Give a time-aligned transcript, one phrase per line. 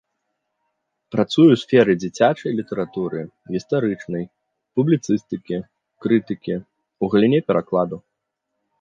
[1.15, 3.21] Працуе ў сферы дзіцячай літаратуры,
[3.57, 4.23] гістарычнай,
[4.81, 5.57] публіцыстыкі,
[6.07, 6.55] крытыкі,
[7.03, 8.07] у галіне перакладу.